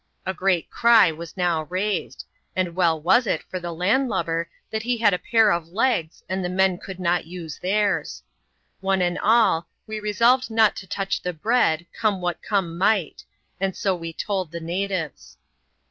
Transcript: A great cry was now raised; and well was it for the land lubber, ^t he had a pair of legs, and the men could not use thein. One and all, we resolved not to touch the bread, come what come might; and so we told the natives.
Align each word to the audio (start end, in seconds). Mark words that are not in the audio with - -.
A 0.25 0.33
great 0.33 0.71
cry 0.71 1.11
was 1.11 1.37
now 1.37 1.65
raised; 1.65 2.25
and 2.55 2.75
well 2.75 2.99
was 2.99 3.27
it 3.27 3.43
for 3.51 3.59
the 3.59 3.71
land 3.71 4.09
lubber, 4.09 4.49
^t 4.73 4.81
he 4.81 4.97
had 4.97 5.13
a 5.13 5.19
pair 5.19 5.51
of 5.51 5.67
legs, 5.67 6.23
and 6.27 6.43
the 6.43 6.49
men 6.49 6.79
could 6.79 6.99
not 6.99 7.27
use 7.27 7.59
thein. 7.59 8.03
One 8.79 9.03
and 9.03 9.19
all, 9.19 9.67
we 9.85 9.99
resolved 9.99 10.49
not 10.49 10.75
to 10.77 10.87
touch 10.87 11.21
the 11.21 11.33
bread, 11.33 11.85
come 11.93 12.19
what 12.19 12.41
come 12.41 12.79
might; 12.79 13.23
and 13.59 13.75
so 13.75 13.95
we 13.95 14.11
told 14.11 14.51
the 14.51 14.59
natives. 14.59 15.37